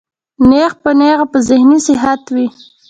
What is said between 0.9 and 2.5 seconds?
نېغه پۀ ذهني صحت وي